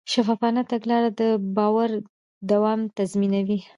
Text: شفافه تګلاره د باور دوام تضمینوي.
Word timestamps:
شفافه 0.13 0.49
تګلاره 0.71 1.09
د 1.19 1.21
باور 1.55 1.89
دوام 2.49 2.79
تضمینوي. 2.97 3.59